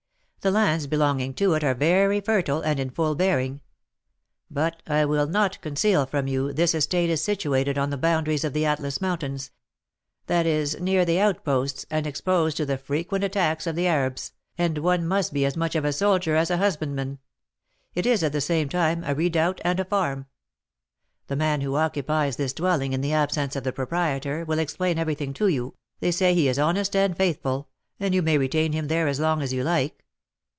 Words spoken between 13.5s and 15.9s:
of the Arabs, and one must be as much of